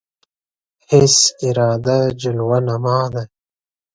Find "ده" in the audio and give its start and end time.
3.13-3.23